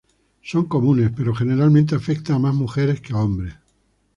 Son 0.41 0.63
comunes, 0.65 1.11
pero 1.15 1.35
generalmente 1.35 1.93
afecta 1.93 2.33
a 2.33 2.39
más 2.39 2.55
mujeres 2.55 3.01
que 3.01 3.13
a 3.13 3.17
hombres. 3.17 3.53